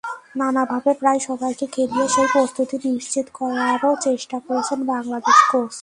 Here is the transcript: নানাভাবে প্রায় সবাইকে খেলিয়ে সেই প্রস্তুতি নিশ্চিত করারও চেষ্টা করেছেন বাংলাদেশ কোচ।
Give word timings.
নানাভাবে 0.37 0.91
প্রায় 0.93 1.19
সবাইকে 1.19 1.65
খেলিয়ে 1.73 2.07
সেই 2.07 2.27
প্রস্তুতি 2.33 2.75
নিশ্চিত 2.87 3.27
করারও 3.33 3.91
চেষ্টা 4.01 4.37
করেছেন 4.39 4.79
বাংলাদেশ 4.85 5.37
কোচ। 5.51 5.73